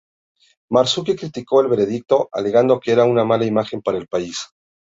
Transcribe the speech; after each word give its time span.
Marzouki 0.71 1.15
criticó 1.15 1.61
el 1.61 1.67
veredicto, 1.67 2.27
alegando 2.31 2.79
que 2.79 2.91
era 2.91 3.03
"una 3.05 3.23
mala 3.23 3.45
imagen 3.45 3.83
para 3.83 3.99
el 3.99 4.07
país. 4.07 4.39